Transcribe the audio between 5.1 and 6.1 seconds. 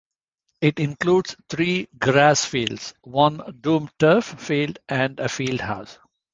a field house.